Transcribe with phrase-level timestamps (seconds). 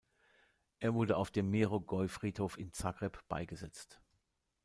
[0.79, 4.01] Er wurde auf dem Mirogoj-Friedhof in Zagreb beigesetzt.